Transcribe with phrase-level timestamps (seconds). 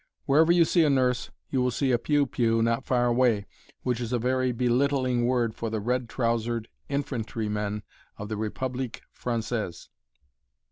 [0.25, 3.45] Wherever you see a nurse, you will see a "piou piou" not far away,
[3.83, 7.83] which is a very belittling word for the red trousered infantryman
[8.17, 9.89] of the République Française.